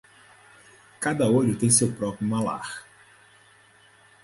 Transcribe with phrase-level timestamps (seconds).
[0.99, 2.83] Cada olho tem seu próprio malar.